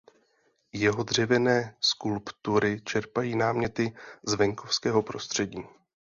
[0.73, 3.95] Jeho dřevěné skulptury čerpají náměty
[4.27, 5.63] z venkovského prostředí.